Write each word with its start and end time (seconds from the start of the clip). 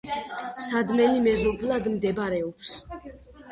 სადმელი 0.67 1.21
მეზობლად 1.27 1.91
მდებარეობს. 1.99 2.75